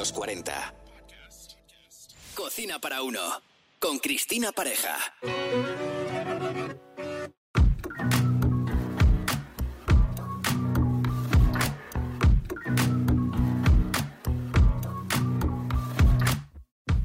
los 0.00 0.12
40. 0.14 0.74
Cocina 2.34 2.78
para 2.78 3.02
uno. 3.02 3.20
Con 3.78 3.98
Cristina 3.98 4.50
Pareja. 4.50 4.96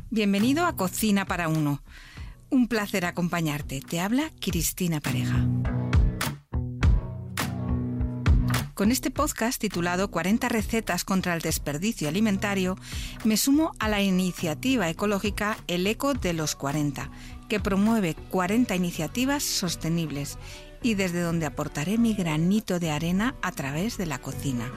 Bienvenido 0.09 0.65
a 0.65 0.77
Cocina 0.77 1.25
para 1.25 1.49
Uno. 1.49 1.83
Un 2.49 2.69
placer 2.69 3.03
acompañarte. 3.03 3.81
Te 3.81 3.99
habla 3.99 4.31
Cristina 4.39 5.01
Pareja. 5.01 5.45
Con 8.75 8.91
este 8.91 9.09
podcast 9.09 9.57
titulado 9.61 10.11
40 10.11 10.49
recetas 10.49 11.05
contra 11.05 11.33
el 11.33 11.39
desperdicio 11.39 12.09
alimentario, 12.09 12.75
me 13.23 13.37
sumo 13.37 13.71
a 13.79 13.87
la 13.87 14.01
iniciativa 14.01 14.89
ecológica 14.89 15.57
El 15.67 15.87
Eco 15.87 16.13
de 16.13 16.33
los 16.33 16.57
40, 16.57 17.09
que 17.47 17.61
promueve 17.61 18.15
40 18.15 18.75
iniciativas 18.75 19.43
sostenibles 19.43 20.37
y 20.83 20.95
desde 20.95 21.21
donde 21.21 21.45
aportaré 21.45 21.97
mi 21.97 22.15
granito 22.15 22.77
de 22.79 22.91
arena 22.91 23.35
a 23.41 23.53
través 23.53 23.97
de 23.97 24.07
la 24.07 24.19
cocina. 24.19 24.69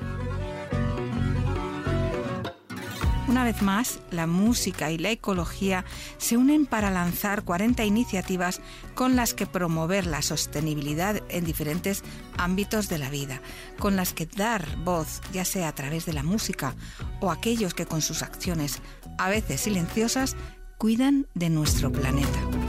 Una 3.29 3.45
vez 3.45 3.61
más, 3.61 4.01
la 4.11 4.27
música 4.27 4.91
y 4.91 4.97
la 4.97 5.11
ecología 5.11 5.85
se 6.17 6.39
unen 6.39 6.65
para 6.65 6.91
lanzar 6.91 7.45
40 7.45 7.85
iniciativas 7.85 8.63
con 8.95 9.17
las 9.17 9.35
que 9.35 9.47
promover 9.47 10.07
la 10.07 10.23
sostenibilidad 10.23 11.21
en 11.29 11.45
diferentes 11.45 12.03
ámbitos 12.39 12.89
de 12.89 12.97
la 12.97 13.11
vida, 13.11 13.43
con 13.79 13.97
las 13.97 14.15
que 14.15 14.25
dar 14.25 14.67
voz, 14.79 15.21
ya 15.31 15.45
sea 15.45 15.69
a 15.69 15.75
través 15.75 16.07
de 16.07 16.15
la 16.15 16.23
música 16.23 16.75
o 17.21 17.31
aquellos 17.31 17.75
que 17.75 17.85
con 17.85 18.01
sus 18.01 18.23
acciones, 18.23 18.81
a 19.19 19.29
veces 19.29 19.61
silenciosas, 19.61 20.35
cuidan 20.79 21.27
de 21.35 21.51
nuestro 21.51 21.93
planeta. 21.93 22.68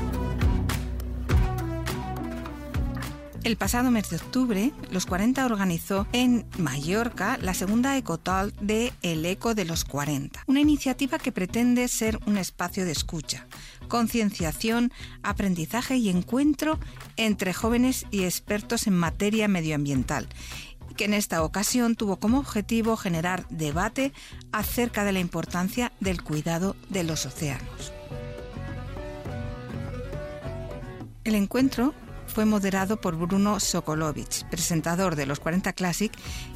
El 3.50 3.58
pasado 3.58 3.89
mes 3.89 4.11
de 4.11 4.17
octubre, 4.17 4.72
los 4.92 5.08
40 5.08 5.44
organizó 5.44 6.05
en 6.11 6.45
Mallorca 6.59 7.39
la 7.42 7.56
segunda 7.56 7.97
Ecotal 7.97 8.53
de 8.61 8.94
El 9.02 9.25
Eco 9.25 9.56
de 9.56 9.66
los 9.66 9.86
40, 9.86 10.44
una 10.45 10.59
iniciativa 10.59 11.17
que 11.17 11.31
pretende 11.31 11.88
ser 11.88 12.19
un 12.28 12.38
espacio 12.38 12.86
de 12.86 12.91
escucha, 12.91 13.47
concienciación, 13.88 14.94
aprendizaje 15.23 15.97
y 15.97 16.09
encuentro 16.09 16.80
entre 17.17 17.56
jóvenes 17.56 18.06
y 18.11 18.25
expertos 18.25 18.86
en 18.86 18.94
materia 18.94 19.47
medioambiental 19.47 20.30
que 20.95 21.06
en 21.06 21.16
esta 21.16 21.41
ocasión 21.41 21.95
tuvo 21.95 22.19
como 22.19 22.38
objetivo 22.38 22.97
generar 22.97 23.47
debate 23.50 24.13
acerca 24.52 25.03
de 25.03 25.13
la 25.13 25.22
importancia 25.22 25.91
del 26.00 26.22
cuidado 26.22 26.75
de 26.89 27.03
los 27.03 27.25
océanos. 27.25 27.94
El 31.23 31.34
encuentro 31.34 31.95
fue 32.39 32.45
moderado 32.45 33.01
por 33.01 33.17
Bruno 33.17 33.59
Sokolovich, 33.59 34.45
presentador 34.45 35.17
de 35.17 35.25
los 35.25 35.41
40 35.41 35.73
Classic 35.73 36.09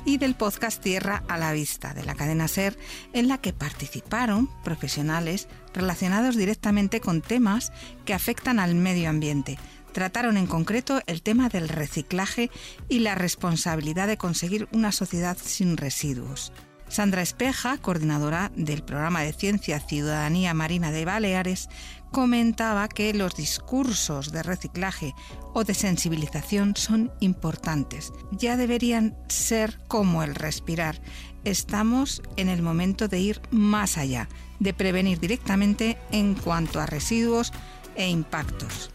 y 0.05 0.15
del 0.15 0.33
podcast 0.33 0.81
Tierra 0.81 1.25
a 1.27 1.37
la 1.37 1.51
Vista 1.51 1.93
de 1.93 2.05
la 2.05 2.15
cadena 2.15 2.47
Ser, 2.47 2.77
en 3.11 3.27
la 3.27 3.39
que 3.39 3.51
participaron 3.51 4.49
profesionales 4.63 5.49
relacionados 5.73 6.37
directamente 6.37 7.01
con 7.01 7.19
temas 7.19 7.73
que 8.05 8.13
afectan 8.13 8.59
al 8.59 8.75
medio 8.75 9.09
ambiente. 9.09 9.59
Trataron 9.91 10.37
en 10.37 10.47
concreto 10.47 11.01
el 11.05 11.21
tema 11.21 11.49
del 11.49 11.67
reciclaje 11.67 12.49
y 12.87 12.99
la 12.99 13.15
responsabilidad 13.15 14.07
de 14.07 14.15
conseguir 14.15 14.69
una 14.71 14.93
sociedad 14.93 15.37
sin 15.37 15.75
residuos. 15.75 16.53
Sandra 16.94 17.23
Espeja, 17.23 17.80
coordinadora 17.80 18.52
del 18.55 18.83
programa 18.83 19.22
de 19.22 19.33
Ciencia 19.33 19.80
Ciudadanía 19.80 20.53
Marina 20.53 20.91
de 20.91 21.05
Baleares, 21.05 21.67
comentaba 22.11 22.88
que 22.88 23.16
los 23.16 23.35
discursos 23.35 24.31
de 24.31 24.44
reciclaje 24.44 25.16
o 25.56 25.63
de 25.63 25.73
sensibilización 25.73 26.75
son 26.75 27.12
importantes. 27.19 28.13
Ya 28.29 28.57
deberían 28.57 29.17
ser 29.28 29.79
como 29.88 30.22
el 30.22 30.35
respirar. 30.35 31.01
Estamos 31.45 32.22
en 32.38 32.47
el 32.47 32.62
momento 32.62 33.07
de 33.07 33.19
ir 33.22 33.41
más 33.50 33.97
allá, 33.97 34.29
de 34.59 34.75
prevenir 34.75 35.19
directamente 35.19 35.97
en 36.12 36.35
cuanto 36.35 36.79
a 36.79 36.85
residuos 36.85 37.53
e 37.96 38.07
impactos. 38.07 38.91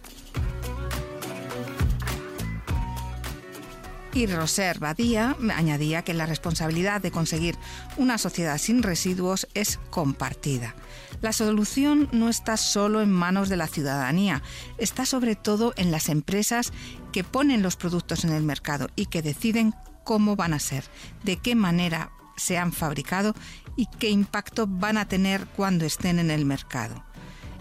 Y 4.14 4.26
Roser 4.26 4.78
Badía 4.78 5.36
añadía 5.54 6.02
que 6.02 6.14
la 6.14 6.26
responsabilidad 6.26 7.00
de 7.00 7.10
conseguir 7.10 7.56
una 7.96 8.18
sociedad 8.18 8.58
sin 8.58 8.82
residuos 8.82 9.46
es 9.54 9.78
compartida. 9.90 10.74
La 11.20 11.32
solución 11.32 12.08
no 12.12 12.28
está 12.28 12.56
solo 12.56 13.00
en 13.00 13.10
manos 13.10 13.48
de 13.48 13.56
la 13.56 13.66
ciudadanía, 13.66 14.42
está 14.78 15.04
sobre 15.04 15.36
todo 15.36 15.72
en 15.76 15.90
las 15.90 16.08
empresas 16.08 16.72
que 17.12 17.24
ponen 17.24 17.62
los 17.62 17.76
productos 17.76 18.24
en 18.24 18.32
el 18.32 18.42
mercado 18.42 18.88
y 18.96 19.06
que 19.06 19.22
deciden 19.22 19.74
cómo 20.04 20.36
van 20.36 20.54
a 20.54 20.58
ser, 20.58 20.84
de 21.24 21.36
qué 21.36 21.54
manera 21.54 22.10
se 22.36 22.56
han 22.56 22.72
fabricado 22.72 23.34
y 23.76 23.86
qué 23.98 24.10
impacto 24.10 24.66
van 24.66 24.96
a 24.96 25.06
tener 25.06 25.46
cuando 25.48 25.84
estén 25.84 26.18
en 26.18 26.30
el 26.30 26.44
mercado 26.44 27.04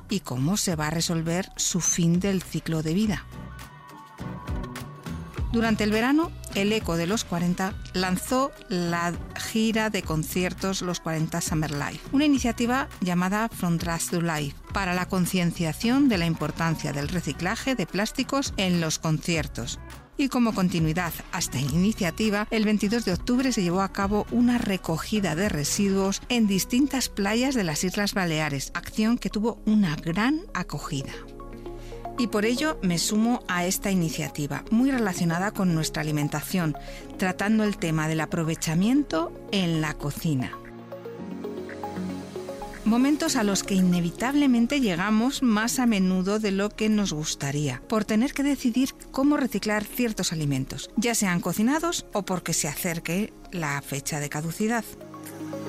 y 0.09 0.21
cómo 0.21 0.55
se 0.55 0.75
va 0.75 0.87
a 0.87 0.91
resolver 0.91 1.49
su 1.57 1.81
fin 1.81 2.19
del 2.19 2.41
ciclo 2.41 2.83
de 2.83 2.93
vida. 2.93 3.25
Durante 5.51 5.85
el 5.85 5.91
verano, 5.91 6.31
el 6.55 6.73
Eco 6.73 6.97
de 6.97 7.07
los 7.07 7.23
40 7.23 7.73
lanzó 7.93 8.51
la 8.67 9.13
gira 9.51 9.89
de 9.89 10.03
conciertos 10.03 10.81
Los 10.81 10.99
40 10.99 11.39
Summer 11.39 11.71
Life, 11.71 11.99
una 12.11 12.25
iniciativa 12.25 12.89
llamada 12.99 13.47
From 13.49 13.77
Trash 13.77 14.09
to 14.09 14.21
Life 14.21 14.55
para 14.73 14.93
la 14.93 15.07
concienciación 15.07 16.09
de 16.09 16.17
la 16.17 16.25
importancia 16.25 16.91
del 16.91 17.07
reciclaje 17.07 17.75
de 17.75 17.85
plásticos 17.85 18.53
en 18.57 18.81
los 18.81 18.99
conciertos. 18.99 19.79
Y 20.17 20.29
como 20.29 20.53
continuidad 20.53 21.13
a 21.31 21.39
esta 21.39 21.59
iniciativa, 21.59 22.47
el 22.49 22.65
22 22.65 23.05
de 23.05 23.13
octubre 23.13 23.51
se 23.51 23.61
llevó 23.61 23.81
a 23.81 23.93
cabo 23.93 24.25
una 24.31 24.57
recogida 24.57 25.35
de 25.35 25.47
residuos 25.47 26.21
en 26.27 26.47
distintas 26.47 27.07
playas 27.07 27.53
de 27.53 27.63
las 27.63 27.83
Islas 27.83 28.15
Baleares, 28.15 28.71
acción 28.73 29.19
que 29.19 29.29
tuvo 29.29 29.61
una 29.65 29.95
gran 29.95 30.41
acogida. 30.55 31.13
Y 32.19 32.27
por 32.27 32.45
ello 32.45 32.79
me 32.81 32.97
sumo 32.97 33.43
a 33.47 33.65
esta 33.65 33.91
iniciativa, 33.91 34.63
muy 34.71 34.89
relacionada 34.89 35.51
con 35.51 35.75
nuestra 35.75 36.01
alimentación, 36.01 36.75
tratando 37.17 37.63
el 37.63 37.77
tema 37.77 38.07
del 38.07 38.21
aprovechamiento 38.21 39.31
en 39.51 39.81
la 39.81 39.93
cocina. 39.93 40.51
Momentos 42.85 43.35
a 43.35 43.43
los 43.43 43.63
que 43.63 43.75
inevitablemente 43.75 44.79
llegamos 44.79 45.43
más 45.43 45.77
a 45.77 45.85
menudo 45.85 46.39
de 46.39 46.51
lo 46.51 46.69
que 46.69 46.87
nos 46.87 47.11
gustaría, 47.11 47.81
por 47.87 48.05
tener 48.05 48.33
que 48.33 48.43
decidir 48.43 48.93
cómo 49.11 49.35
reciclar 49.35 49.83
ciertos 49.83 50.31
alimentos, 50.31 50.89
ya 50.95 51.13
sean 51.13 51.41
cocinados 51.41 52.05
o 52.13 52.23
porque 52.23 52.53
se 52.53 52.69
acerque 52.69 53.33
la 53.51 53.81
fecha 53.81 54.21
de 54.21 54.29
caducidad. 54.29 54.85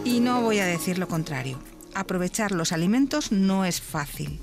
Y 0.04 0.20
no 0.20 0.42
voy 0.42 0.60
a 0.60 0.66
decir 0.66 0.98
lo 0.98 1.08
contrario, 1.08 1.58
aprovechar 1.92 2.52
los 2.52 2.70
alimentos 2.70 3.32
no 3.32 3.64
es 3.64 3.80
fácil 3.80 4.40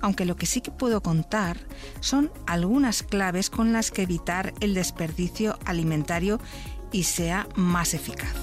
aunque 0.00 0.24
lo 0.24 0.36
que 0.36 0.46
sí 0.46 0.60
que 0.60 0.70
puedo 0.70 1.02
contar 1.02 1.58
son 2.00 2.30
algunas 2.46 3.02
claves 3.02 3.50
con 3.50 3.72
las 3.72 3.90
que 3.90 4.02
evitar 4.02 4.54
el 4.60 4.74
desperdicio 4.74 5.58
alimentario 5.64 6.40
y 6.92 7.04
sea 7.04 7.48
más 7.56 7.94
eficaz. 7.94 8.34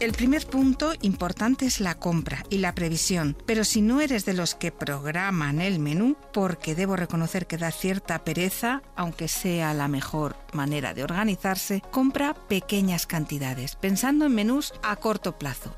El 0.00 0.12
primer 0.12 0.46
punto 0.46 0.92
importante 1.02 1.66
es 1.66 1.80
la 1.80 1.98
compra 1.98 2.44
y 2.50 2.58
la 2.58 2.72
previsión, 2.72 3.36
pero 3.46 3.64
si 3.64 3.82
no 3.82 4.00
eres 4.00 4.24
de 4.24 4.32
los 4.32 4.54
que 4.54 4.70
programan 4.70 5.60
el 5.60 5.80
menú, 5.80 6.16
porque 6.32 6.76
debo 6.76 6.94
reconocer 6.94 7.48
que 7.48 7.58
da 7.58 7.72
cierta 7.72 8.22
pereza, 8.22 8.82
aunque 8.94 9.26
sea 9.26 9.74
la 9.74 9.88
mejor 9.88 10.36
manera 10.52 10.94
de 10.94 11.02
organizarse, 11.02 11.82
compra 11.90 12.34
pequeñas 12.34 13.08
cantidades, 13.08 13.74
pensando 13.74 14.26
en 14.26 14.36
menús 14.36 14.72
a 14.84 14.94
corto 14.94 15.36
plazo 15.36 15.76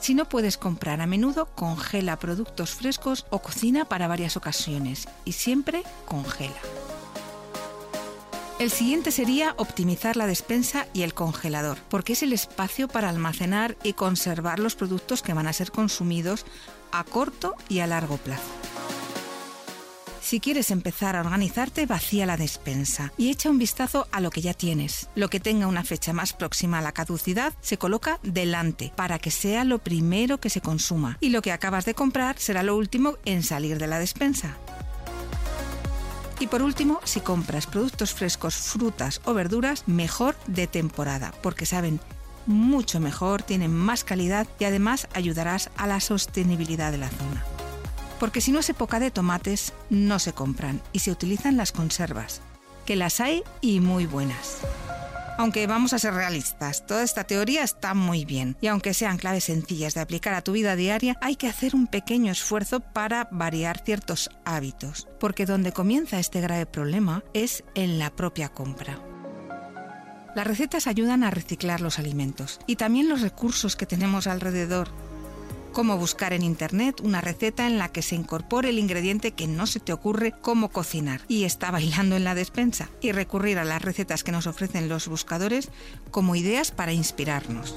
si 0.00 0.14
no 0.14 0.28
puedes 0.28 0.56
comprar 0.56 1.00
a 1.00 1.06
menudo, 1.06 1.46
congela 1.54 2.18
productos 2.18 2.70
frescos 2.70 3.26
o 3.30 3.40
cocina 3.40 3.86
para 3.86 4.08
varias 4.08 4.36
ocasiones 4.36 5.08
y 5.24 5.32
siempre 5.32 5.82
congela. 6.06 6.60
El 8.58 8.70
siguiente 8.70 9.10
sería 9.10 9.54
optimizar 9.58 10.16
la 10.16 10.26
despensa 10.26 10.86
y 10.94 11.02
el 11.02 11.12
congelador, 11.12 11.76
porque 11.90 12.14
es 12.14 12.22
el 12.22 12.32
espacio 12.32 12.88
para 12.88 13.10
almacenar 13.10 13.76
y 13.82 13.92
conservar 13.92 14.60
los 14.60 14.76
productos 14.76 15.20
que 15.20 15.34
van 15.34 15.46
a 15.46 15.52
ser 15.52 15.70
consumidos 15.70 16.46
a 16.90 17.04
corto 17.04 17.54
y 17.68 17.80
a 17.80 17.86
largo 17.86 18.16
plazo. 18.16 18.75
Si 20.26 20.40
quieres 20.40 20.72
empezar 20.72 21.14
a 21.14 21.20
organizarte, 21.20 21.86
vacía 21.86 22.26
la 22.26 22.36
despensa 22.36 23.12
y 23.16 23.30
echa 23.30 23.48
un 23.48 23.58
vistazo 23.58 24.08
a 24.10 24.20
lo 24.20 24.30
que 24.30 24.40
ya 24.40 24.54
tienes. 24.54 25.08
Lo 25.14 25.30
que 25.30 25.38
tenga 25.38 25.68
una 25.68 25.84
fecha 25.84 26.12
más 26.12 26.32
próxima 26.32 26.80
a 26.80 26.82
la 26.82 26.90
caducidad 26.90 27.54
se 27.60 27.78
coloca 27.78 28.18
delante 28.24 28.92
para 28.96 29.20
que 29.20 29.30
sea 29.30 29.62
lo 29.62 29.78
primero 29.78 30.40
que 30.40 30.50
se 30.50 30.60
consuma 30.60 31.16
y 31.20 31.28
lo 31.28 31.42
que 31.42 31.52
acabas 31.52 31.84
de 31.84 31.94
comprar 31.94 32.40
será 32.40 32.64
lo 32.64 32.76
último 32.76 33.18
en 33.24 33.44
salir 33.44 33.78
de 33.78 33.86
la 33.86 34.00
despensa. 34.00 34.56
Y 36.40 36.48
por 36.48 36.60
último, 36.60 36.98
si 37.04 37.20
compras 37.20 37.68
productos 37.68 38.12
frescos, 38.12 38.56
frutas 38.56 39.20
o 39.26 39.32
verduras, 39.32 39.84
mejor 39.86 40.34
de 40.48 40.66
temporada, 40.66 41.32
porque 41.40 41.66
saben 41.66 42.00
mucho 42.46 42.98
mejor, 42.98 43.44
tienen 43.44 43.72
más 43.72 44.02
calidad 44.02 44.48
y 44.58 44.64
además 44.64 45.06
ayudarás 45.14 45.70
a 45.76 45.86
la 45.86 46.00
sostenibilidad 46.00 46.90
de 46.90 46.98
la 46.98 47.10
zona. 47.10 47.44
Porque 48.18 48.40
si 48.40 48.52
no 48.52 48.60
es 48.60 48.70
época 48.70 48.98
de 48.98 49.10
tomates, 49.10 49.72
no 49.90 50.18
se 50.18 50.32
compran 50.32 50.80
y 50.92 51.00
se 51.00 51.10
utilizan 51.10 51.56
las 51.56 51.72
conservas, 51.72 52.40
que 52.84 52.96
las 52.96 53.20
hay 53.20 53.42
y 53.60 53.80
muy 53.80 54.06
buenas. 54.06 54.58
Aunque 55.38 55.66
vamos 55.66 55.92
a 55.92 55.98
ser 55.98 56.14
realistas, 56.14 56.86
toda 56.86 57.02
esta 57.02 57.24
teoría 57.24 57.62
está 57.62 57.92
muy 57.92 58.24
bien 58.24 58.56
y 58.62 58.68
aunque 58.68 58.94
sean 58.94 59.18
claves 59.18 59.44
sencillas 59.44 59.92
de 59.92 60.00
aplicar 60.00 60.32
a 60.32 60.40
tu 60.40 60.52
vida 60.52 60.76
diaria, 60.76 61.18
hay 61.20 61.36
que 61.36 61.46
hacer 61.46 61.74
un 61.74 61.86
pequeño 61.88 62.32
esfuerzo 62.32 62.80
para 62.80 63.28
variar 63.30 63.82
ciertos 63.84 64.30
hábitos, 64.46 65.08
porque 65.20 65.44
donde 65.44 65.72
comienza 65.72 66.18
este 66.18 66.40
grave 66.40 66.64
problema 66.64 67.22
es 67.34 67.64
en 67.74 67.98
la 67.98 68.16
propia 68.16 68.48
compra. 68.48 68.98
Las 70.34 70.46
recetas 70.46 70.86
ayudan 70.86 71.22
a 71.22 71.30
reciclar 71.30 71.82
los 71.82 71.98
alimentos 71.98 72.58
y 72.66 72.76
también 72.76 73.08
los 73.08 73.20
recursos 73.20 73.76
que 73.76 73.86
tenemos 73.86 74.26
alrededor 74.26 74.88
cómo 75.76 75.98
buscar 75.98 76.32
en 76.32 76.42
Internet 76.42 77.02
una 77.02 77.20
receta 77.20 77.66
en 77.66 77.76
la 77.76 77.90
que 77.90 78.00
se 78.00 78.14
incorpore 78.14 78.70
el 78.70 78.78
ingrediente 78.78 79.32
que 79.32 79.46
no 79.46 79.66
se 79.66 79.78
te 79.78 79.92
ocurre 79.92 80.32
cómo 80.32 80.70
cocinar 80.70 81.20
y 81.28 81.44
está 81.44 81.70
bailando 81.70 82.16
en 82.16 82.24
la 82.24 82.34
despensa 82.34 82.88
y 83.02 83.12
recurrir 83.12 83.58
a 83.58 83.64
las 83.64 83.82
recetas 83.82 84.24
que 84.24 84.32
nos 84.32 84.46
ofrecen 84.46 84.88
los 84.88 85.06
buscadores 85.06 85.68
como 86.10 86.34
ideas 86.34 86.70
para 86.70 86.94
inspirarnos. 86.94 87.74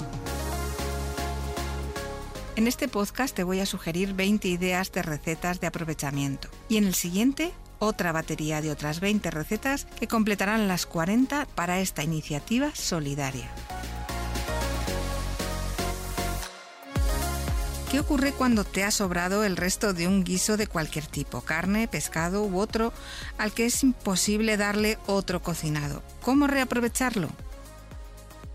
En 2.56 2.68
este 2.68 2.88
podcast 2.88 3.36
te 3.36 3.44
voy 3.44 3.60
a 3.60 3.66
sugerir 3.66 4.14
20 4.14 4.48
ideas 4.48 4.90
de 4.92 5.02
recetas 5.02 5.60
de 5.60 5.66
aprovechamiento 5.66 6.48
y 6.70 6.78
en 6.78 6.84
el 6.84 6.94
siguiente 6.94 7.52
otra 7.80 8.12
batería 8.12 8.62
de 8.62 8.70
otras 8.70 9.00
20 9.00 9.30
recetas 9.30 9.84
que 9.84 10.08
completarán 10.08 10.68
las 10.68 10.86
40 10.86 11.46
para 11.54 11.80
esta 11.80 12.02
iniciativa 12.02 12.74
solidaria. 12.74 13.50
¿Qué 17.90 17.98
ocurre 17.98 18.30
cuando 18.30 18.62
te 18.62 18.84
ha 18.84 18.92
sobrado 18.92 19.42
el 19.42 19.56
resto 19.56 19.92
de 19.92 20.06
un 20.06 20.22
guiso 20.22 20.56
de 20.56 20.68
cualquier 20.68 21.06
tipo, 21.06 21.40
carne, 21.40 21.88
pescado 21.88 22.44
u 22.44 22.60
otro, 22.60 22.92
al 23.36 23.52
que 23.52 23.66
es 23.66 23.82
imposible 23.82 24.56
darle 24.56 24.96
otro 25.08 25.42
cocinado? 25.42 26.00
¿Cómo 26.22 26.46
reaprovecharlo? 26.46 27.28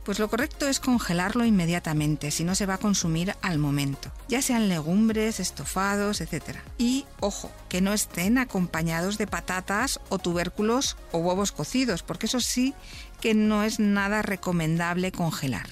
Pues 0.06 0.20
lo 0.20 0.30
correcto 0.30 0.70
es 0.70 0.80
congelarlo 0.80 1.44
inmediatamente, 1.44 2.32
si 2.32 2.46
no 2.46 2.56
se 2.56 2.66
va 2.66 2.76
a 2.76 2.78
consumir 2.78 3.36
al 3.42 3.60
momento, 3.60 4.10
ya 4.30 4.42
sean 4.42 4.70
legumbres, 4.70 5.42
estofados, 5.42 6.22
etc. 6.22 6.60
Y, 6.78 7.06
ojo, 7.20 7.52
que 7.68 7.82
no 7.82 7.92
estén 7.92 8.38
acompañados 8.38 9.18
de 9.18 9.28
patatas 9.28 10.00
o 10.08 10.18
tubérculos 10.18 10.96
o 11.12 11.18
huevos 11.18 11.52
cocidos, 11.52 12.04
porque 12.04 12.28
eso 12.28 12.40
sí 12.40 12.74
que 13.20 13.34
no 13.34 13.64
es 13.64 13.82
nada 13.82 14.22
recomendable 14.22 15.12
congelar. 15.12 15.68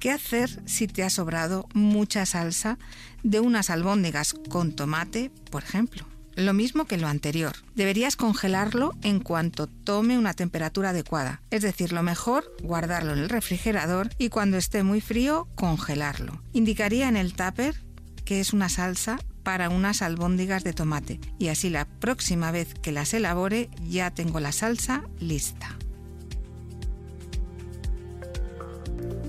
¿Qué 0.00 0.10
hacer 0.10 0.62
si 0.64 0.86
te 0.86 1.02
ha 1.02 1.10
sobrado 1.10 1.68
mucha 1.74 2.24
salsa 2.24 2.78
de 3.22 3.38
unas 3.38 3.68
albóndigas 3.68 4.34
con 4.48 4.72
tomate, 4.72 5.30
por 5.50 5.62
ejemplo? 5.62 6.06
Lo 6.36 6.54
mismo 6.54 6.86
que 6.86 6.96
lo 6.96 7.06
anterior. 7.06 7.52
Deberías 7.74 8.16
congelarlo 8.16 8.94
en 9.02 9.20
cuanto 9.20 9.66
tome 9.66 10.16
una 10.16 10.32
temperatura 10.32 10.90
adecuada. 10.90 11.42
Es 11.50 11.60
decir, 11.60 11.92
lo 11.92 12.02
mejor, 12.02 12.50
guardarlo 12.62 13.12
en 13.12 13.18
el 13.18 13.28
refrigerador 13.28 14.08
y 14.16 14.30
cuando 14.30 14.56
esté 14.56 14.82
muy 14.82 15.02
frío, 15.02 15.48
congelarlo. 15.54 16.42
Indicaría 16.54 17.06
en 17.06 17.18
el 17.18 17.34
tupper 17.34 17.82
que 18.24 18.40
es 18.40 18.54
una 18.54 18.70
salsa 18.70 19.18
para 19.42 19.68
unas 19.68 20.00
albóndigas 20.00 20.64
de 20.64 20.72
tomate 20.72 21.20
y 21.38 21.48
así 21.48 21.68
la 21.68 21.84
próxima 21.84 22.50
vez 22.50 22.72
que 22.72 22.92
las 22.92 23.12
elabore 23.12 23.68
ya 23.86 24.10
tengo 24.10 24.40
la 24.40 24.52
salsa 24.52 25.02
lista. 25.18 25.76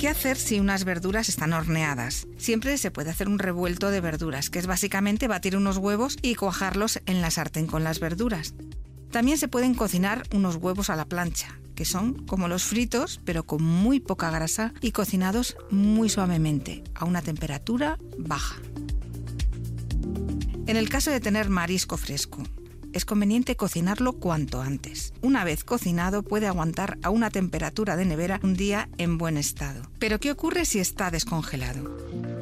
¿Qué 0.01 0.09
hacer 0.09 0.35
si 0.35 0.59
unas 0.59 0.83
verduras 0.83 1.29
están 1.29 1.53
horneadas? 1.53 2.25
Siempre 2.35 2.75
se 2.79 2.89
puede 2.89 3.11
hacer 3.11 3.29
un 3.29 3.37
revuelto 3.37 3.91
de 3.91 4.01
verduras, 4.01 4.49
que 4.49 4.57
es 4.57 4.65
básicamente 4.65 5.27
batir 5.27 5.55
unos 5.55 5.77
huevos 5.77 6.17
y 6.23 6.33
cuajarlos 6.33 6.99
en 7.05 7.21
la 7.21 7.29
sartén 7.29 7.67
con 7.67 7.83
las 7.83 7.99
verduras. 7.99 8.55
También 9.11 9.37
se 9.37 9.47
pueden 9.47 9.75
cocinar 9.75 10.23
unos 10.33 10.55
huevos 10.55 10.89
a 10.89 10.95
la 10.95 11.05
plancha, 11.05 11.59
que 11.75 11.85
son 11.85 12.25
como 12.25 12.47
los 12.47 12.63
fritos, 12.63 13.21
pero 13.25 13.43
con 13.45 13.61
muy 13.61 13.99
poca 13.99 14.31
grasa 14.31 14.73
y 14.81 14.91
cocinados 14.91 15.55
muy 15.69 16.09
suavemente, 16.09 16.83
a 16.95 17.05
una 17.05 17.21
temperatura 17.21 17.99
baja. 18.17 18.55
En 20.65 20.77
el 20.77 20.89
caso 20.89 21.11
de 21.11 21.19
tener 21.19 21.51
marisco 21.51 21.95
fresco, 21.95 22.41
es 22.93 23.05
conveniente 23.05 23.55
cocinarlo 23.55 24.13
cuanto 24.13 24.61
antes. 24.61 25.13
Una 25.21 25.43
vez 25.43 25.63
cocinado 25.63 26.23
puede 26.23 26.47
aguantar 26.47 26.97
a 27.03 27.09
una 27.09 27.29
temperatura 27.29 27.95
de 27.95 28.05
nevera 28.05 28.39
un 28.43 28.55
día 28.55 28.89
en 28.97 29.17
buen 29.17 29.37
estado. 29.37 29.83
Pero 29.99 30.19
¿qué 30.19 30.31
ocurre 30.31 30.65
si 30.65 30.79
está 30.79 31.11
descongelado? 31.11 31.97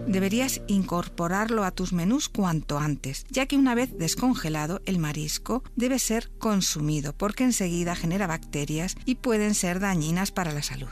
Deberías 0.07 0.61
incorporarlo 0.67 1.63
a 1.63 1.71
tus 1.71 1.93
menús 1.93 2.29
cuanto 2.29 2.79
antes, 2.79 3.25
ya 3.29 3.45
que 3.45 3.57
una 3.57 3.75
vez 3.75 3.97
descongelado 3.97 4.81
el 4.85 4.97
marisco 4.97 5.63
debe 5.75 5.99
ser 5.99 6.31
consumido 6.39 7.13
porque 7.13 7.43
enseguida 7.43 7.95
genera 7.95 8.25
bacterias 8.25 8.95
y 9.05 9.15
pueden 9.15 9.53
ser 9.53 9.79
dañinas 9.79 10.31
para 10.31 10.51
la 10.51 10.63
salud. 10.63 10.89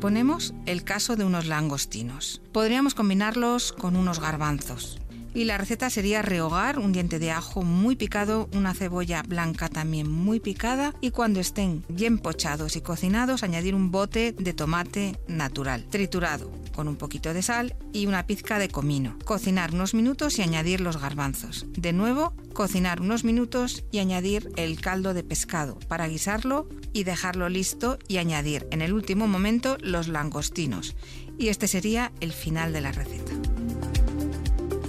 Ponemos 0.00 0.54
el 0.66 0.84
caso 0.84 1.16
de 1.16 1.24
unos 1.24 1.46
langostinos. 1.46 2.40
Podríamos 2.52 2.94
combinarlos 2.94 3.72
con 3.72 3.96
unos 3.96 4.20
garbanzos. 4.20 5.00
Y 5.38 5.44
la 5.44 5.56
receta 5.56 5.88
sería 5.88 6.20
rehogar 6.20 6.80
un 6.80 6.90
diente 6.90 7.20
de 7.20 7.30
ajo 7.30 7.62
muy 7.62 7.94
picado, 7.94 8.48
una 8.52 8.74
cebolla 8.74 9.22
blanca 9.22 9.68
también 9.68 10.10
muy 10.10 10.40
picada 10.40 10.96
y 11.00 11.12
cuando 11.12 11.38
estén 11.38 11.84
bien 11.88 12.18
pochados 12.18 12.74
y 12.74 12.80
cocinados 12.80 13.44
añadir 13.44 13.76
un 13.76 13.92
bote 13.92 14.32
de 14.32 14.52
tomate 14.52 15.16
natural, 15.28 15.84
triturado, 15.90 16.50
con 16.74 16.88
un 16.88 16.96
poquito 16.96 17.32
de 17.34 17.42
sal 17.42 17.76
y 17.92 18.06
una 18.06 18.26
pizca 18.26 18.58
de 18.58 18.68
comino. 18.68 19.16
Cocinar 19.24 19.72
unos 19.72 19.94
minutos 19.94 20.40
y 20.40 20.42
añadir 20.42 20.80
los 20.80 21.00
garbanzos. 21.00 21.66
De 21.70 21.92
nuevo, 21.92 22.34
cocinar 22.52 23.00
unos 23.00 23.22
minutos 23.22 23.84
y 23.92 23.98
añadir 24.00 24.50
el 24.56 24.80
caldo 24.80 25.14
de 25.14 25.22
pescado 25.22 25.78
para 25.86 26.08
guisarlo 26.08 26.68
y 26.92 27.04
dejarlo 27.04 27.48
listo 27.48 28.00
y 28.08 28.16
añadir 28.16 28.66
en 28.72 28.82
el 28.82 28.92
último 28.92 29.28
momento 29.28 29.78
los 29.82 30.08
langostinos. 30.08 30.96
Y 31.38 31.46
este 31.46 31.68
sería 31.68 32.10
el 32.18 32.32
final 32.32 32.72
de 32.72 32.80
la 32.80 32.90
receta. 32.90 33.27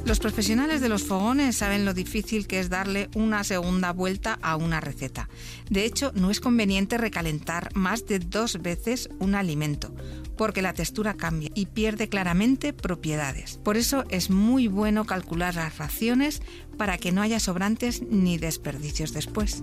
Los 0.10 0.20
profesionales 0.20 0.82
de 0.82 0.90
los 0.90 1.04
fogones 1.04 1.58
saben 1.58 1.86
lo 1.86 1.94
difícil 1.94 2.48
que 2.48 2.60
es 2.60 2.72
darle 2.72 3.12
una 3.14 3.44
segunda 3.44 3.94
vuelta 3.94 4.40
a 4.42 4.56
una 4.56 4.80
receta. 4.80 5.30
De 5.70 5.86
hecho, 5.86 6.12
no 6.16 6.32
es 6.32 6.40
conveniente 6.40 6.98
recalentar 6.98 7.70
más 7.76 8.08
de 8.08 8.18
dos 8.18 8.60
veces 8.60 9.12
un 9.20 9.36
alimento, 9.36 9.94
porque 10.36 10.63
la 10.63 10.74
textura 10.74 11.13
cambia 11.13 11.51
y 11.54 11.68
pierde 11.68 12.10
claramente 12.10 12.74
propiedades. 12.74 13.60
Por 13.63 13.78
eso 13.78 14.04
es 14.10 14.32
muy 14.32 14.68
bueno 14.68 15.06
calcular 15.06 15.54
las 15.54 15.78
raciones 15.78 16.42
para 16.75 16.98
que 16.98 17.12
no 17.12 17.22
haya 17.22 17.39
sobrantes 17.39 18.01
ni 18.01 18.39
desperdicios 18.39 19.13
después. 19.13 19.62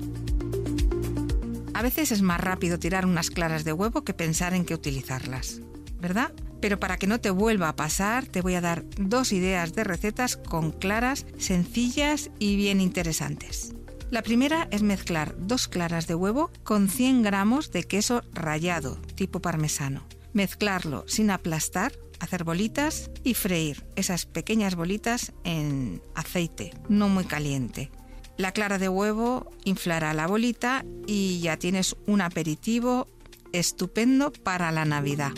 A 1.75 1.83
veces 1.83 2.13
es 2.13 2.23
más 2.23 2.41
rápido 2.41 2.79
tirar 2.79 3.05
unas 3.05 3.31
claras 3.31 3.65
de 3.65 3.73
huevo 3.73 4.05
que 4.05 4.15
pensar 4.15 4.55
en 4.55 4.65
qué 4.65 4.75
utilizarlas, 4.75 5.61
¿verdad? 6.01 6.33
Pero 6.61 6.81
para 6.81 6.97
que 6.97 7.07
no 7.07 7.21
te 7.21 7.31
vuelva 7.31 7.69
a 7.69 7.77
pasar, 7.77 8.27
te 8.27 8.41
voy 8.41 8.55
a 8.55 8.61
dar 8.61 8.85
dos 8.99 9.33
ideas 9.33 9.75
de 9.75 9.85
recetas 9.85 10.37
con 10.37 10.73
claras, 10.73 11.27
sencillas 11.39 12.31
y 12.39 12.57
bien 12.57 12.81
interesantes. 12.81 13.75
La 14.11 14.23
primera 14.23 14.69
es 14.71 14.83
mezclar 14.83 15.35
dos 15.37 15.67
claras 15.67 16.07
de 16.07 16.15
huevo 16.15 16.51
con 16.63 16.89
100 16.89 17.23
gramos 17.23 17.73
de 17.73 17.83
queso 17.83 18.23
rallado, 18.33 19.01
tipo 19.17 19.41
parmesano. 19.41 20.07
Mezclarlo 20.33 21.05
sin 21.09 21.31
aplastar, 21.31 21.93
hacer 22.21 22.45
bolitas 22.45 23.11
y 23.25 23.35
freír 23.35 23.85
esas 23.97 24.25
pequeñas 24.25 24.77
bolitas 24.77 25.33
en 25.43 26.03
aceite, 26.15 26.73
no 26.89 27.09
muy 27.09 27.25
caliente. 27.25 27.91
La 28.37 28.53
clara 28.53 28.79
de 28.79 28.89
huevo 28.89 29.51
inflará 29.65 30.15
la 30.15 30.27
bolita 30.27 30.85
y 31.07 31.41
ya 31.41 31.57
tienes 31.57 31.97
un 32.07 32.21
aperitivo 32.21 33.09
estupendo 33.53 34.33
para 34.33 34.71
la 34.71 34.85
Navidad. 34.85 35.33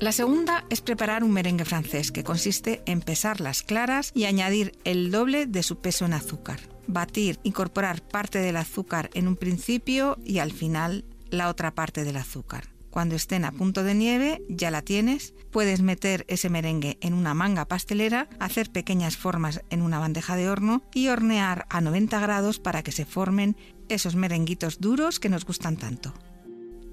La 0.00 0.12
segunda 0.12 0.64
es 0.70 0.80
preparar 0.80 1.22
un 1.22 1.30
merengue 1.30 1.64
francés 1.64 2.10
que 2.10 2.24
consiste 2.24 2.82
en 2.84 3.00
pesar 3.00 3.40
las 3.40 3.62
claras 3.62 4.10
y 4.14 4.24
añadir 4.24 4.72
el 4.84 5.10
doble 5.10 5.46
de 5.46 5.62
su 5.62 5.80
peso 5.80 6.04
en 6.04 6.12
azúcar. 6.12 6.60
Batir, 6.86 7.38
incorporar 7.44 8.02
parte 8.02 8.40
del 8.40 8.56
azúcar 8.56 9.08
en 9.14 9.28
un 9.28 9.36
principio 9.36 10.18
y 10.24 10.38
al 10.38 10.52
final 10.52 11.04
la 11.30 11.48
otra 11.48 11.74
parte 11.74 12.04
del 12.04 12.16
azúcar. 12.16 12.74
Cuando 12.90 13.16
estén 13.16 13.44
a 13.44 13.52
punto 13.52 13.82
de 13.82 13.94
nieve, 13.94 14.42
ya 14.48 14.70
la 14.70 14.82
tienes. 14.82 15.34
Puedes 15.50 15.80
meter 15.80 16.24
ese 16.28 16.50
merengue 16.50 16.98
en 17.00 17.14
una 17.14 17.34
manga 17.34 17.64
pastelera, 17.64 18.28
hacer 18.38 18.70
pequeñas 18.70 19.16
formas 19.16 19.62
en 19.70 19.82
una 19.82 19.98
bandeja 19.98 20.36
de 20.36 20.48
horno 20.48 20.82
y 20.92 21.08
hornear 21.08 21.66
a 21.70 21.80
90 21.80 22.20
grados 22.20 22.60
para 22.60 22.82
que 22.82 22.92
se 22.92 23.04
formen 23.04 23.56
esos 23.88 24.16
merenguitos 24.16 24.80
duros 24.80 25.18
que 25.18 25.28
nos 25.28 25.44
gustan 25.44 25.76
tanto. 25.76 26.14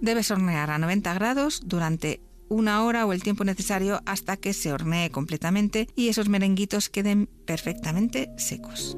Debes 0.02 0.32
hornear 0.32 0.72
a 0.72 0.80
90 0.80 1.14
grados 1.14 1.62
durante 1.66 2.22
una 2.52 2.84
hora 2.84 3.06
o 3.06 3.14
el 3.14 3.24
tiempo 3.24 3.46
necesario 3.46 4.02
hasta 4.06 4.36
que 4.36 4.52
se 4.52 4.74
hornee 4.74 5.10
completamente 5.10 5.88
y 5.96 6.10
esos 6.10 6.28
merenguitos 6.28 6.90
queden 6.90 7.28
perfectamente 7.46 8.30
secos. 8.38 8.98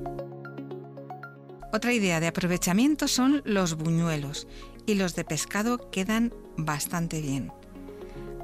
Otra 1.72 1.94
idea 1.94 2.20
de 2.20 2.28
aprovechamiento 2.28 3.08
son 3.08 3.44
los 3.46 3.76
buñuelos 3.76 4.48
y 4.88 4.96
los 4.96 5.16
de 5.16 5.24
pescado 5.24 5.92
quedan 5.92 6.34
bastante 6.58 7.22
bien. 7.22 7.52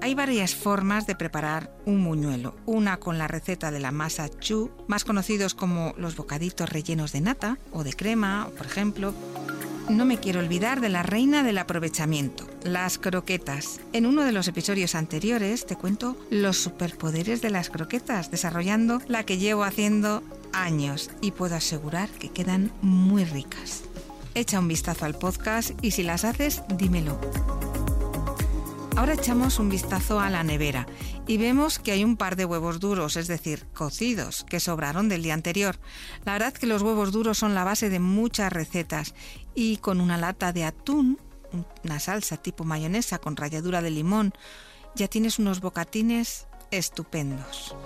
Hay 0.01 0.13
varias 0.13 0.53
formas 0.53 1.07
de 1.07 1.15
preparar 1.15 1.75
un 1.85 1.97
muñuelo. 2.01 2.55
Una 2.65 2.97
con 2.97 3.17
la 3.17 3.27
receta 3.27 3.71
de 3.71 3.79
la 3.79 3.91
masa 3.91 4.29
chu, 4.29 4.71
más 4.87 5.03
conocidos 5.03 5.55
como 5.55 5.93
los 5.97 6.15
bocaditos 6.15 6.69
rellenos 6.69 7.11
de 7.11 7.21
nata 7.21 7.57
o 7.71 7.83
de 7.83 7.93
crema, 7.93 8.49
por 8.55 8.67
ejemplo. 8.67 9.13
No 9.89 10.05
me 10.05 10.19
quiero 10.19 10.39
olvidar 10.39 10.81
de 10.81 10.89
la 10.89 11.01
reina 11.01 11.41
del 11.41 11.57
aprovechamiento, 11.57 12.47
las 12.63 12.99
croquetas. 12.99 13.81
En 13.91 14.05
uno 14.05 14.23
de 14.23 14.31
los 14.31 14.47
episodios 14.47 14.93
anteriores 14.93 15.65
te 15.65 15.75
cuento 15.75 16.15
los 16.29 16.57
superpoderes 16.57 17.41
de 17.41 17.49
las 17.49 17.71
croquetas, 17.71 18.29
desarrollando 18.29 19.01
la 19.07 19.23
que 19.23 19.39
llevo 19.39 19.63
haciendo 19.63 20.21
años 20.53 21.09
y 21.21 21.31
puedo 21.31 21.55
asegurar 21.55 22.07
que 22.09 22.29
quedan 22.29 22.71
muy 22.83 23.25
ricas. 23.25 23.81
Echa 24.35 24.59
un 24.59 24.67
vistazo 24.67 25.05
al 25.05 25.15
podcast 25.15 25.71
y 25.81 25.91
si 25.91 26.03
las 26.03 26.23
haces, 26.23 26.61
dímelo. 26.77 27.19
Ahora 28.99 29.13
echamos 29.13 29.59
un 29.59 29.69
vistazo 29.69 30.19
a 30.19 30.29
la 30.29 30.43
nevera 30.43 30.85
y 31.25 31.37
vemos 31.37 31.79
que 31.79 31.93
hay 31.93 32.03
un 32.03 32.17
par 32.17 32.35
de 32.35 32.43
huevos 32.43 32.81
duros, 32.81 33.15
es 33.15 33.27
decir, 33.29 33.65
cocidos, 33.73 34.43
que 34.43 34.59
sobraron 34.59 35.07
del 35.07 35.23
día 35.23 35.35
anterior. 35.35 35.79
La 36.25 36.33
verdad 36.33 36.51
que 36.51 36.67
los 36.67 36.81
huevos 36.81 37.13
duros 37.13 37.37
son 37.37 37.55
la 37.55 37.63
base 37.63 37.89
de 37.89 37.99
muchas 37.99 38.51
recetas 38.51 39.15
y 39.55 39.77
con 39.77 40.01
una 40.01 40.17
lata 40.17 40.51
de 40.51 40.65
atún, 40.65 41.17
una 41.85 42.01
salsa 42.01 42.35
tipo 42.35 42.65
mayonesa 42.65 43.19
con 43.19 43.37
ralladura 43.37 43.81
de 43.81 43.91
limón, 43.91 44.33
ya 44.95 45.07
tienes 45.07 45.39
unos 45.39 45.61
bocatines 45.61 46.47
estupendos 46.69 47.77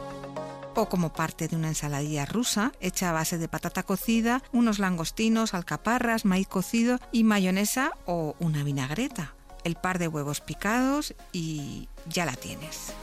o 0.75 0.89
como 0.89 1.13
parte 1.13 1.48
de 1.48 1.55
una 1.55 1.67
ensaladilla 1.67 2.25
rusa 2.25 2.72
hecha 2.82 3.12
a 3.12 3.13
base 3.13 3.38
de 3.38 3.48
patata 3.48 3.84
cocida, 3.84 4.41
unos 4.51 4.79
langostinos, 4.79 5.53
alcaparras, 5.53 6.25
maíz 6.25 6.48
cocido 6.48 6.98
y 7.12 7.24
mayonesa 7.24 7.91
o 8.08 8.36
una 8.39 8.63
vinagreta 8.63 9.36
el 9.63 9.75
par 9.75 10.00
de 10.00 10.08
huevos 10.08 10.41
picados 10.41 11.13
y 11.32 11.88
ya 12.05 12.25
la 12.25 12.34
tienes. 12.34 12.93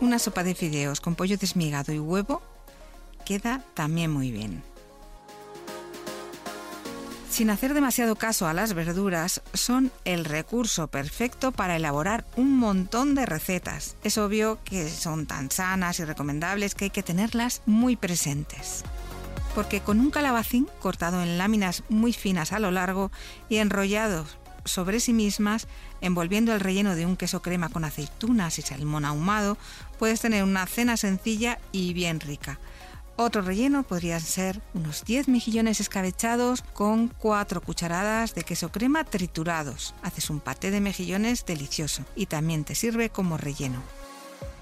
Una 0.00 0.18
sopa 0.18 0.44
de 0.44 0.54
fideos 0.54 1.00
con 1.00 1.14
pollo 1.16 1.36
desmigado 1.36 1.92
y 1.92 1.98
huevo 1.98 2.42
queda 3.24 3.62
también 3.74 4.10
muy 4.10 4.30
bien. 4.30 4.62
Sin 7.30 7.50
hacer 7.50 7.72
demasiado 7.72 8.16
caso 8.16 8.48
a 8.48 8.54
las 8.54 8.74
verduras, 8.74 9.42
son 9.54 9.92
el 10.04 10.24
recurso 10.24 10.88
perfecto 10.88 11.52
para 11.52 11.76
elaborar 11.76 12.24
un 12.36 12.56
montón 12.56 13.14
de 13.14 13.26
recetas. 13.26 13.96
Es 14.02 14.18
obvio 14.18 14.58
que 14.64 14.88
son 14.90 15.26
tan 15.26 15.50
sanas 15.50 16.00
y 16.00 16.04
recomendables 16.04 16.74
que 16.74 16.86
hay 16.86 16.90
que 16.90 17.04
tenerlas 17.04 17.62
muy 17.64 17.94
presentes 17.94 18.84
porque 19.58 19.80
con 19.80 19.98
un 19.98 20.12
calabacín 20.12 20.68
cortado 20.78 21.20
en 21.20 21.36
láminas 21.36 21.82
muy 21.88 22.12
finas 22.12 22.52
a 22.52 22.60
lo 22.60 22.70
largo 22.70 23.10
y 23.48 23.56
enrollados 23.56 24.38
sobre 24.64 25.00
sí 25.00 25.12
mismas, 25.12 25.66
envolviendo 26.00 26.54
el 26.54 26.60
relleno 26.60 26.94
de 26.94 27.06
un 27.06 27.16
queso 27.16 27.42
crema 27.42 27.68
con 27.68 27.84
aceitunas 27.84 28.60
y 28.60 28.62
salmón 28.62 29.04
ahumado, 29.04 29.58
puedes 29.98 30.20
tener 30.20 30.44
una 30.44 30.64
cena 30.66 30.96
sencilla 30.96 31.58
y 31.72 31.92
bien 31.92 32.20
rica. 32.20 32.60
Otro 33.16 33.42
relleno 33.42 33.82
podrían 33.82 34.20
ser 34.20 34.62
unos 34.74 35.04
10 35.04 35.26
mejillones 35.26 35.80
escabechados 35.80 36.62
con 36.62 37.08
4 37.08 37.60
cucharadas 37.60 38.36
de 38.36 38.44
queso 38.44 38.70
crema 38.70 39.02
triturados. 39.02 39.92
Haces 40.02 40.30
un 40.30 40.38
paté 40.38 40.70
de 40.70 40.80
mejillones 40.80 41.44
delicioso 41.46 42.04
y 42.14 42.26
también 42.26 42.62
te 42.62 42.76
sirve 42.76 43.10
como 43.10 43.38
relleno. 43.38 43.82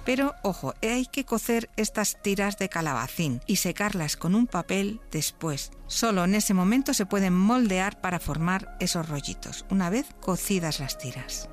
Pero 0.06 0.36
ojo, 0.42 0.72
hay 0.82 1.06
que 1.06 1.24
cocer 1.24 1.68
estas 1.76 2.22
tiras 2.22 2.56
de 2.58 2.68
calabacín 2.68 3.40
y 3.46 3.56
secarlas 3.56 4.16
con 4.16 4.36
un 4.36 4.46
papel 4.46 5.00
después. 5.10 5.72
Solo 5.88 6.24
en 6.24 6.36
ese 6.36 6.54
momento 6.54 6.94
se 6.94 7.06
pueden 7.06 7.34
moldear 7.34 8.00
para 8.00 8.20
formar 8.20 8.76
esos 8.78 9.08
rollitos, 9.08 9.66
una 9.68 9.90
vez 9.90 10.06
cocidas 10.20 10.78
las 10.78 10.96
tiras. 10.96 11.48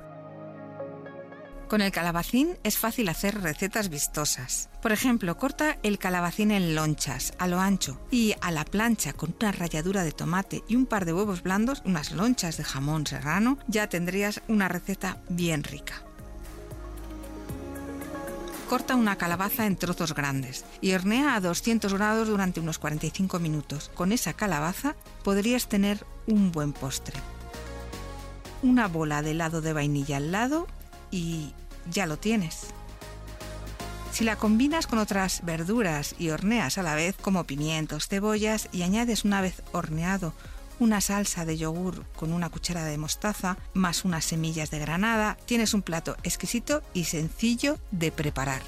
Con 1.68 1.80
el 1.80 1.90
calabacín 1.90 2.56
es 2.62 2.78
fácil 2.78 3.08
hacer 3.08 3.40
recetas 3.40 3.88
vistosas. 3.88 4.70
Por 4.80 4.92
ejemplo, 4.92 5.36
corta 5.36 5.78
el 5.82 5.98
calabacín 5.98 6.52
en 6.52 6.76
lonchas, 6.76 7.32
a 7.38 7.48
lo 7.48 7.58
ancho, 7.58 8.00
y 8.12 8.34
a 8.40 8.52
la 8.52 8.64
plancha 8.64 9.14
con 9.14 9.34
una 9.40 9.50
ralladura 9.50 10.04
de 10.04 10.12
tomate 10.12 10.62
y 10.68 10.76
un 10.76 10.86
par 10.86 11.06
de 11.06 11.12
huevos 11.12 11.42
blandos, 11.42 11.82
unas 11.84 12.12
lonchas 12.12 12.56
de 12.56 12.62
jamón 12.62 13.04
serrano, 13.04 13.58
ya 13.66 13.88
tendrías 13.88 14.42
una 14.46 14.68
receta 14.68 15.22
bien 15.28 15.64
rica. 15.64 16.04
Corta 18.68 18.96
una 18.96 19.16
calabaza 19.16 19.66
en 19.66 19.76
trozos 19.76 20.14
grandes 20.14 20.64
y 20.80 20.92
hornea 20.94 21.34
a 21.34 21.40
200 21.40 21.92
grados 21.94 22.28
durante 22.28 22.60
unos 22.60 22.78
45 22.78 23.38
minutos. 23.38 23.90
Con 23.94 24.10
esa 24.10 24.32
calabaza 24.32 24.96
podrías 25.22 25.68
tener 25.68 26.04
un 26.26 26.50
buen 26.50 26.72
postre. 26.72 27.20
Una 28.62 28.88
bola 28.88 29.22
de 29.22 29.32
helado 29.32 29.60
de 29.60 29.74
vainilla 29.74 30.16
al 30.16 30.32
lado 30.32 30.66
y 31.10 31.52
ya 31.90 32.06
lo 32.06 32.16
tienes. 32.16 32.68
Si 34.12 34.24
la 34.24 34.36
combinas 34.36 34.86
con 34.86 34.98
otras 34.98 35.44
verduras 35.44 36.14
y 36.18 36.30
horneas 36.30 36.78
a 36.78 36.82
la 36.82 36.94
vez, 36.94 37.16
como 37.20 37.44
pimientos, 37.44 38.08
cebollas, 38.08 38.68
y 38.72 38.82
añades 38.82 39.24
una 39.24 39.40
vez 39.40 39.62
horneado 39.72 40.32
una 40.78 41.00
salsa 41.00 41.44
de 41.44 41.56
yogur 41.56 42.04
con 42.16 42.32
una 42.32 42.50
cuchara 42.50 42.84
de 42.84 42.98
mostaza, 42.98 43.56
más 43.72 44.04
unas 44.04 44.24
semillas 44.24 44.70
de 44.70 44.78
granada, 44.78 45.36
tienes 45.46 45.74
un 45.74 45.82
plato 45.82 46.16
exquisito 46.22 46.82
y 46.92 47.04
sencillo 47.04 47.78
de 47.90 48.12
preparar. 48.12 48.62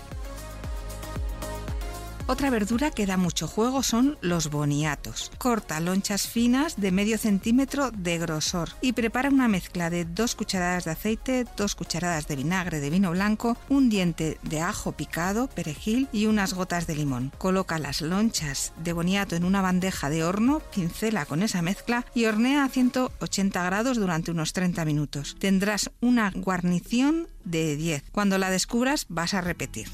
Otra 2.28 2.50
verdura 2.50 2.90
que 2.90 3.06
da 3.06 3.16
mucho 3.16 3.46
juego 3.46 3.84
son 3.84 4.18
los 4.20 4.50
boniatos. 4.50 5.30
Corta 5.38 5.78
lonchas 5.78 6.26
finas 6.26 6.74
de 6.76 6.90
medio 6.90 7.18
centímetro 7.18 7.92
de 7.92 8.18
grosor 8.18 8.70
y 8.80 8.94
prepara 8.94 9.28
una 9.28 9.46
mezcla 9.46 9.90
de 9.90 10.04
dos 10.04 10.34
cucharadas 10.34 10.86
de 10.86 10.90
aceite, 10.90 11.46
dos 11.56 11.76
cucharadas 11.76 12.26
de 12.26 12.34
vinagre 12.34 12.80
de 12.80 12.90
vino 12.90 13.12
blanco, 13.12 13.56
un 13.68 13.88
diente 13.88 14.38
de 14.42 14.60
ajo 14.60 14.90
picado, 14.90 15.46
perejil 15.46 16.08
y 16.10 16.26
unas 16.26 16.52
gotas 16.52 16.88
de 16.88 16.96
limón. 16.96 17.30
Coloca 17.38 17.78
las 17.78 18.00
lonchas 18.00 18.72
de 18.82 18.92
boniato 18.92 19.36
en 19.36 19.44
una 19.44 19.62
bandeja 19.62 20.10
de 20.10 20.24
horno, 20.24 20.62
pincela 20.74 21.26
con 21.26 21.44
esa 21.44 21.62
mezcla 21.62 22.06
y 22.12 22.24
hornea 22.24 22.64
a 22.64 22.68
180 22.68 23.62
grados 23.62 23.98
durante 23.98 24.32
unos 24.32 24.52
30 24.52 24.84
minutos. 24.84 25.36
Tendrás 25.38 25.92
una 26.00 26.32
guarnición 26.34 27.28
de 27.44 27.76
10. 27.76 28.02
Cuando 28.10 28.36
la 28.36 28.50
descubras 28.50 29.06
vas 29.08 29.32
a 29.32 29.42
repetir. 29.42 29.86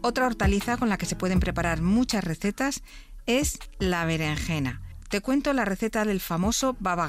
Otra 0.00 0.26
hortaliza 0.26 0.76
con 0.76 0.88
la 0.88 0.98
que 0.98 1.06
se 1.06 1.16
pueden 1.16 1.40
preparar 1.40 1.82
muchas 1.82 2.24
recetas 2.24 2.82
es 3.26 3.58
la 3.78 4.04
berenjena. 4.04 4.80
Te 5.08 5.20
cuento 5.20 5.52
la 5.52 5.64
receta 5.64 6.04
del 6.04 6.20
famoso 6.20 6.76
baba. 6.80 7.08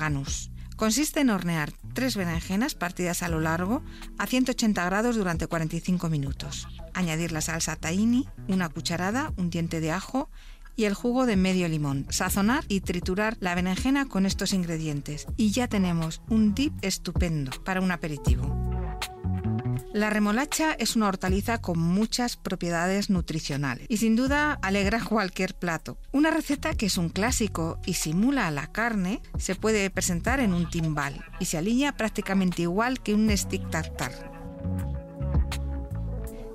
Consiste 0.76 1.20
en 1.20 1.30
hornear 1.30 1.74
tres 1.94 2.16
berenjenas 2.16 2.74
partidas 2.74 3.22
a 3.22 3.28
lo 3.28 3.42
largo 3.42 3.84
a 4.18 4.26
180 4.26 4.86
grados 4.86 5.18
durante 5.18 5.48
45 5.48 6.10
minutos. 6.10 6.68
Añadir 6.94 7.34
la 7.34 7.42
salsa 7.42 7.76
tahini, 7.76 8.28
una 8.48 8.70
cucharada, 8.70 9.34
un 9.36 9.50
diente 9.50 9.82
de 9.82 9.92
ajo 9.92 10.30
y 10.78 10.86
el 10.86 10.94
jugo 10.94 11.26
de 11.26 11.36
medio 11.36 11.68
limón. 11.68 12.06
Sazonar 12.10 12.64
y 12.70 12.80
triturar 12.80 13.36
la 13.42 13.56
berenjena 13.56 14.08
con 14.08 14.26
estos 14.26 14.54
ingredientes 14.54 15.28
y 15.36 15.52
ya 15.52 15.68
tenemos 15.68 16.22
un 16.30 16.56
dip 16.56 16.74
estupendo 16.82 17.52
para 17.66 17.82
un 17.82 17.92
aperitivo. 17.92 18.79
La 19.92 20.12
remolacha 20.12 20.74
es 20.74 20.96
una 20.96 21.08
hortaliza 21.08 21.62
con 21.62 21.80
muchas 21.80 22.38
propiedades 22.38 23.10
nutricionales 23.10 23.88
y 23.90 23.98
sin 23.98 24.16
duda 24.16 24.54
alegra 24.62 25.04
cualquier 25.04 25.56
plato. 25.56 25.98
Una 26.12 26.30
receta 26.30 26.76
que 26.76 26.86
es 26.86 26.98
un 26.98 27.10
clásico 27.10 27.80
y 27.88 27.96
simula 27.96 28.52
la 28.52 28.72
carne 28.72 29.20
se 29.40 29.56
puede 29.56 29.90
presentar 29.90 30.42
en 30.42 30.54
un 30.54 30.70
timbal 30.70 31.26
y 31.40 31.46
se 31.46 31.58
alinea 31.58 31.98
prácticamente 31.98 32.62
igual 32.62 33.02
que 33.02 33.16
un 33.16 33.36
stick 33.36 33.68
tartar. 33.72 34.39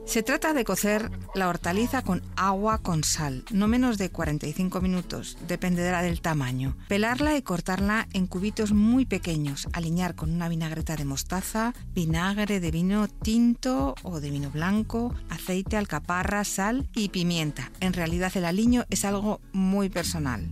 Se 0.07 0.23
trata 0.23 0.53
de 0.53 0.65
cocer 0.65 1.11
la 1.35 1.49
hortaliza 1.49 2.03
con 2.03 2.23
agua 2.37 2.79
con 2.79 3.03
sal, 3.05 3.45
no 3.51 3.69
menos 3.69 3.99
de 3.99 4.11
45 4.11 4.81
minutos, 4.81 5.39
dependerá 5.49 6.03
del 6.03 6.21
tamaño. 6.21 6.77
Pelarla 6.89 7.37
y 7.37 7.43
cortarla 7.43 8.07
en 8.13 8.27
cubitos 8.27 8.73
muy 8.73 9.07
pequeños, 9.07 9.67
alinear 9.73 10.15
con 10.15 10.31
una 10.31 10.49
vinagreta 10.49 10.95
de 10.95 11.07
mostaza, 11.07 11.73
vinagre 11.95 12.61
de 12.61 12.71
vino 12.71 13.09
tinto 13.09 13.95
o 14.03 14.21
de 14.21 14.31
vino 14.31 14.51
blanco, 14.51 15.15
aceite, 15.31 15.77
alcaparra, 15.77 16.45
sal 16.45 16.89
y 16.95 17.09
pimienta. 17.09 17.73
En 17.81 17.95
realidad 17.95 18.31
el 18.37 18.45
aliño 18.45 18.85
es 18.91 19.05
algo 19.05 19.41
muy 19.53 19.89
personal. 19.89 20.49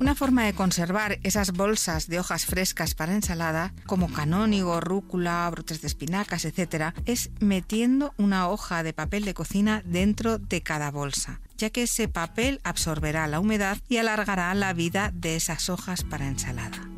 Una 0.00 0.14
forma 0.14 0.46
de 0.46 0.54
conservar 0.54 1.18
esas 1.24 1.52
bolsas 1.52 2.06
de 2.06 2.18
hojas 2.18 2.46
frescas 2.46 2.94
para 2.94 3.12
ensalada, 3.12 3.74
como 3.84 4.10
canónigo, 4.10 4.80
rúcula, 4.80 5.46
brotes 5.50 5.82
de 5.82 5.88
espinacas, 5.88 6.46
etc., 6.46 6.94
es 7.04 7.30
metiendo 7.38 8.14
una 8.16 8.48
hoja 8.48 8.82
de 8.82 8.94
papel 8.94 9.26
de 9.26 9.34
cocina 9.34 9.82
dentro 9.84 10.38
de 10.38 10.62
cada 10.62 10.90
bolsa, 10.90 11.42
ya 11.58 11.68
que 11.68 11.82
ese 11.82 12.08
papel 12.08 12.62
absorberá 12.64 13.26
la 13.26 13.40
humedad 13.40 13.76
y 13.90 13.98
alargará 13.98 14.54
la 14.54 14.72
vida 14.72 15.12
de 15.14 15.36
esas 15.36 15.68
hojas 15.68 16.02
para 16.02 16.26
ensalada. 16.26 16.88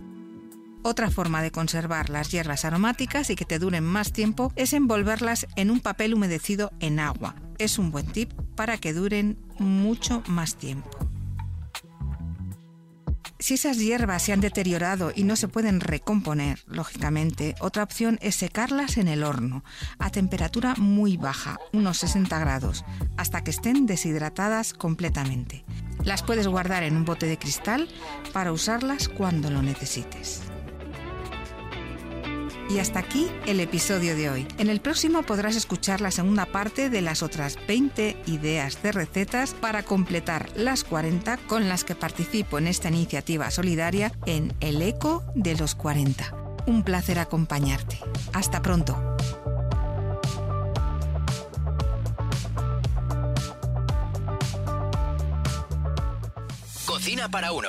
Otra 0.85 1.11
forma 1.11 1.43
de 1.43 1.51
conservar 1.51 2.09
las 2.09 2.31
hierbas 2.31 2.65
aromáticas 2.65 3.31
y 3.31 3.35
que 3.35 3.45
te 3.45 3.59
duren 3.59 3.83
más 3.83 4.13
tiempo 4.13 4.53
es 4.55 4.73
envolverlas 4.73 5.49
en 5.57 5.73
un 5.73 5.81
papel 5.81 6.15
humedecido 6.15 6.71
en 6.79 7.01
agua. 7.01 7.35
Es 7.59 7.81
un 7.81 7.91
buen 7.91 8.07
tip 8.07 8.33
para 8.55 8.79
que 8.79 8.93
duren 8.93 9.39
mucho 9.59 10.23
más 10.29 10.55
tiempo. 10.55 11.12
Si 13.43 13.55
esas 13.55 13.79
hierbas 13.79 14.23
se 14.23 14.33
han 14.33 14.41
deteriorado 14.41 15.11
y 15.13 15.25
no 15.25 15.35
se 15.35 15.49
pueden 15.49 15.81
recomponer, 15.81 16.61
lógicamente, 16.69 17.57
otra 17.59 17.83
opción 17.83 18.21
es 18.23 18.37
secarlas 18.37 18.99
en 18.99 19.09
el 19.09 19.25
horno, 19.25 19.65
a 19.99 20.11
temperatura 20.11 20.77
muy 20.77 21.17
baja, 21.17 21.59
unos 21.73 21.99
60 21.99 22.39
grados, 22.39 22.85
hasta 23.17 23.43
que 23.43 23.51
estén 23.51 23.87
deshidratadas 23.87 24.75
completamente. 24.75 25.65
Las 26.05 26.23
puedes 26.23 26.47
guardar 26.47 26.85
en 26.85 26.97
un 26.97 27.05
bote 27.05 27.27
de 27.27 27.37
cristal 27.37 27.89
para 28.33 28.53
usarlas 28.53 29.09
cuando 29.09 29.51
lo 29.51 29.61
necesites. 29.61 30.43
Y 32.73 32.79
hasta 32.79 33.01
aquí 33.01 33.31
el 33.47 33.61
episodio 33.61 34.17
de 34.17 34.31
hoy. 34.31 34.49
En 34.57 34.71
el 34.71 34.81
próximo 34.81 35.23
podrás 35.25 35.57
escuchar 35.57 36.01
la 36.01 36.11
segunda 36.11 36.47
parte 36.47 36.89
de 36.89 37.03
las 37.03 37.23
otras 37.23 37.59
20 37.69 38.17
ideas 38.27 38.83
de 38.83 38.93
recetas 38.93 39.53
para 39.53 39.83
completar 39.83 40.49
las 40.55 40.83
40 40.83 41.37
con 41.49 41.69
las 41.69 41.85
que 41.85 41.95
participo 41.95 42.57
en 42.57 42.67
esta 42.67 42.89
iniciativa 42.89 43.51
solidaria 43.51 44.13
en 44.25 44.55
El 44.61 44.81
Eco 44.81 45.23
de 45.35 45.55
los 45.55 45.75
40. 45.75 46.35
Un 46.65 46.83
placer 46.83 47.19
acompañarte. 47.19 47.99
Hasta 48.33 48.63
pronto. 48.63 48.97
Cocina 56.87 57.29
para 57.29 57.53
uno 57.53 57.69